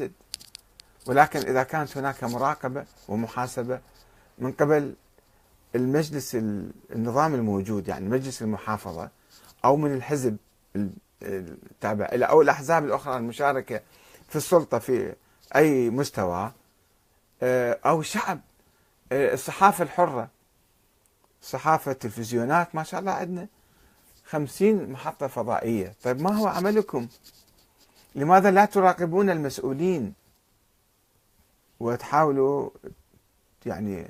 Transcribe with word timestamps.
يفسد 0.00 0.12
ولكن 1.06 1.38
إذا 1.38 1.62
كانت 1.62 1.96
هناك 1.96 2.24
مراقبة 2.24 2.84
ومحاسبة 3.08 3.80
من 4.38 4.52
قبل 4.52 4.94
المجلس 5.74 6.34
النظام 6.94 7.34
الموجود 7.34 7.88
يعني 7.88 8.08
مجلس 8.08 8.42
المحافظة 8.42 9.10
أو 9.64 9.76
من 9.76 9.94
الحزب 9.94 10.36
التابع 11.22 12.08
أو 12.12 12.42
الأحزاب 12.42 12.84
الأخرى 12.84 13.16
المشاركة 13.16 13.80
في 14.28 14.36
السلطة 14.36 14.78
في 14.78 15.14
أي 15.56 15.90
مستوى 15.90 16.52
آه، 17.42 17.78
أو 17.86 18.00
الشعب 18.00 18.40
آه، 19.12 19.34
الصحافة 19.34 19.84
الحرة 19.84 20.28
صحافة 21.42 21.92
تلفزيونات 21.92 22.74
ما 22.74 22.82
شاء 22.82 23.00
الله 23.00 23.12
عندنا 23.12 23.48
خمسين 24.26 24.90
محطة 24.90 25.26
فضائية. 25.26 25.94
طيب 26.02 26.20
ما 26.22 26.36
هو 26.36 26.46
عملكم؟ 26.46 27.08
لماذا 28.18 28.50
لا 28.50 28.64
تراقبون 28.64 29.30
المسؤولين 29.30 30.14
وتحاولوا 31.80 32.70
يعني 33.66 34.06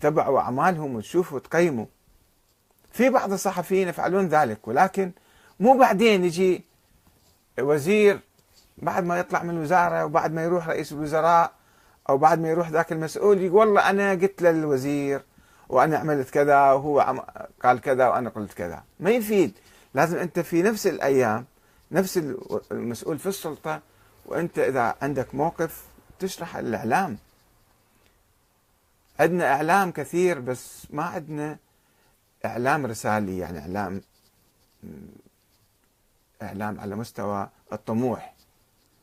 تتبعوا 0.00 0.40
أعمالهم 0.40 0.94
وتشوفوا 0.94 1.36
وتقيموا؟ 1.36 1.86
في 2.92 3.10
بعض 3.10 3.32
الصحفيين 3.32 3.88
يفعلون 3.88 4.28
ذلك 4.28 4.68
ولكن 4.68 5.12
مو 5.60 5.78
بعدين 5.78 6.24
يجي 6.24 6.64
وزير 7.60 8.20
بعد 8.78 9.04
ما 9.04 9.18
يطلع 9.18 9.42
من 9.42 9.50
الوزارة 9.50 10.04
وبعد 10.04 10.32
ما 10.32 10.44
يروح 10.44 10.68
رئيس 10.68 10.92
الوزراء 10.92 11.52
أو 12.08 12.18
بعد 12.18 12.38
ما 12.40 12.48
يروح 12.48 12.70
ذاك 12.70 12.92
المسؤول 12.92 13.40
يقول 13.40 13.68
والله 13.68 13.90
أنا 13.90 14.10
قلت 14.10 14.42
للوزير 14.42 15.22
وأنا 15.68 15.98
عملت 15.98 16.30
كذا 16.30 16.72
وهو 16.72 17.24
قال 17.62 17.80
كذا 17.80 18.08
وأنا 18.08 18.30
قلت 18.30 18.52
كذا. 18.52 18.82
ما 19.00 19.10
يفيد. 19.10 19.52
لازم 19.94 20.18
أنت 20.18 20.40
في 20.40 20.62
نفس 20.62 20.86
الأيام 20.86 21.44
نفس 21.92 22.18
المسؤول 22.72 23.18
في 23.18 23.26
السلطة 23.26 23.80
وأنت 24.26 24.58
إذا 24.58 24.94
عندك 25.02 25.34
موقف 25.34 25.84
تشرح 26.18 26.56
الإعلام. 26.56 27.18
عندنا 29.20 29.52
إعلام 29.52 29.90
كثير 29.90 30.40
بس 30.40 30.86
ما 30.90 31.02
عندنا 31.02 31.58
إعلام 32.44 32.86
رسالي 32.86 33.38
يعني 33.38 33.58
إعلام 33.58 34.00
إعلام 36.42 36.80
على 36.80 36.96
مستوى 36.96 37.48
الطموح. 37.72 38.34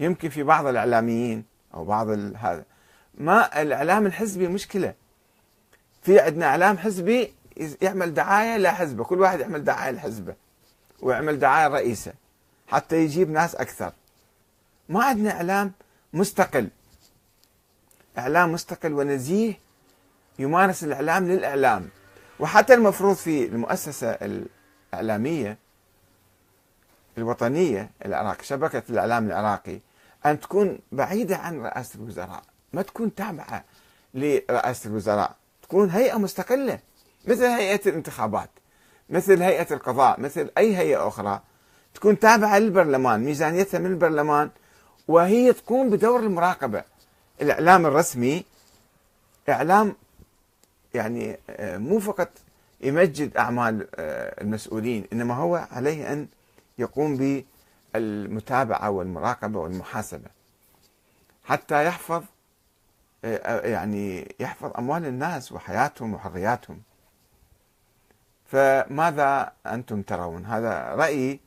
يمكن 0.00 0.28
في 0.28 0.42
بعض 0.42 0.66
الإعلاميين 0.66 1.44
أو 1.74 1.84
بعض 1.84 2.08
هذا. 2.36 2.64
ما 3.14 3.62
الإعلام 3.62 4.06
الحزبي 4.06 4.48
مشكلة. 4.48 4.94
في 6.02 6.20
عندنا 6.20 6.46
إعلام 6.46 6.78
حزبي 6.78 7.34
يعمل 7.82 8.14
دعاية 8.14 8.56
لحزبه. 8.56 9.04
كل 9.04 9.20
واحد 9.20 9.40
يعمل 9.40 9.64
دعاية 9.64 9.90
لحزبه 9.90 10.34
ويعمل 11.00 11.38
دعاية 11.38 11.68
رئيسه. 11.68 12.12
حتى 12.72 12.96
يجيب 12.96 13.30
ناس 13.30 13.54
أكثر. 13.54 13.92
ما 14.88 15.04
عندنا 15.04 15.30
إعلام 15.30 15.72
مستقل. 16.12 16.68
إعلام 18.18 18.52
مستقل 18.52 18.92
ونزيه 18.92 19.58
يمارس 20.38 20.84
الإعلام 20.84 21.28
للإعلام. 21.28 21.88
وحتى 22.40 22.74
المفروض 22.74 23.16
في 23.16 23.46
المؤسسة 23.46 24.18
الإعلامية 24.92 25.58
الوطنية 27.18 27.90
العراق 28.04 28.42
شبكة 28.42 28.82
الإعلام 28.90 29.26
العراقي 29.26 29.78
أن 30.26 30.40
تكون 30.40 30.78
بعيدة 30.92 31.36
عن 31.36 31.62
رئاسة 31.62 31.98
الوزراء. 31.98 32.42
ما 32.72 32.82
تكون 32.82 33.14
تابعة 33.14 33.64
لرئاسة 34.14 34.90
الوزراء. 34.90 35.36
تكون 35.62 35.90
هيئة 35.90 36.18
مستقلة 36.18 36.78
مثل 37.24 37.44
هيئة 37.44 37.88
الانتخابات 37.88 38.50
مثل 39.10 39.42
هيئة 39.42 39.74
القضاء 39.74 40.20
مثل 40.20 40.50
أي 40.58 40.76
هيئة 40.76 41.08
أخرى. 41.08 41.42
تكون 41.94 42.18
تابعة 42.18 42.58
للبرلمان 42.58 43.20
ميزانيتها 43.20 43.78
من 43.78 43.86
البرلمان 43.86 44.50
وهي 45.08 45.52
تقوم 45.52 45.90
بدور 45.90 46.20
المراقبة. 46.20 46.84
الإعلام 47.42 47.86
الرسمي 47.86 48.44
إعلام 49.48 49.96
يعني 50.94 51.38
آه، 51.50 51.78
مو 51.78 52.00
فقط 52.00 52.28
يمجد 52.80 53.36
أعمال 53.36 53.88
آه، 53.94 54.42
المسؤولين 54.42 55.06
إنما 55.12 55.34
هو 55.34 55.66
عليه 55.70 56.12
أن 56.12 56.28
يقوم 56.78 57.42
بالمتابعة 57.94 58.90
والمراقبة 58.90 59.58
والمحاسبة. 59.60 60.28
حتى 61.44 61.86
يحفظ 61.86 62.22
آه، 63.24 63.66
يعني 63.66 64.34
يحفظ 64.40 64.72
أموال 64.78 65.06
الناس 65.06 65.52
وحياتهم 65.52 66.14
وحرياتهم. 66.14 66.82
فماذا 68.46 69.52
أنتم 69.66 70.02
ترون؟ 70.02 70.44
هذا 70.44 70.94
رأيي 70.94 71.40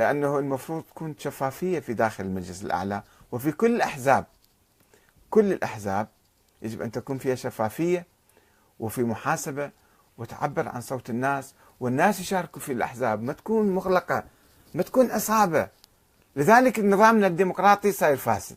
أنه 0.00 0.38
المفروض 0.38 0.82
تكون 0.82 1.14
شفافية 1.18 1.78
في 1.80 1.94
داخل 1.94 2.24
المجلس 2.24 2.62
الأعلى 2.62 3.02
وفي 3.32 3.52
كل 3.52 3.74
الأحزاب. 3.76 4.24
كل 5.30 5.52
الأحزاب 5.52 6.08
يجب 6.62 6.82
أن 6.82 6.92
تكون 6.92 7.18
فيها 7.18 7.34
شفافية 7.34 8.06
وفي 8.80 9.02
محاسبة 9.02 9.70
وتعبر 10.18 10.68
عن 10.68 10.80
صوت 10.80 11.10
الناس 11.10 11.54
والناس 11.80 12.20
يشاركوا 12.20 12.60
في 12.60 12.72
الأحزاب. 12.72 13.22
ما 13.22 13.32
تكون 13.32 13.70
مغلقة 13.74 14.24
ما 14.74 14.82
تكون 14.82 15.10
عصابة 15.10 15.68
لذلك 16.36 16.78
نظامنا 16.78 17.26
الديمقراطي 17.26 17.92
صاير 17.92 18.16
فاسد. 18.16 18.56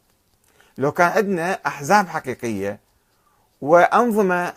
لو 0.78 0.92
كان 0.92 1.08
عندنا 1.12 1.52
أحزاب 1.68 2.08
حقيقية 2.08 2.80
وأنظمة 3.62 4.54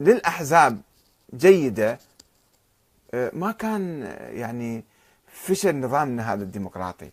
للأحزاب 0.00 0.80
جيدة 1.34 1.98
آه، 3.14 3.30
ما 3.34 3.52
كان 3.52 4.02
يعني 4.32 4.84
فشل 5.32 5.76
نظامنا 5.80 6.32
هذا 6.32 6.42
الديمقراطي 6.42 7.10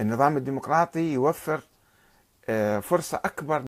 النظام 0.00 0.36
الديمقراطي 0.36 1.12
يوفر 1.12 1.60
آه، 2.48 2.80
فرصة 2.80 3.20
أكبر 3.24 3.64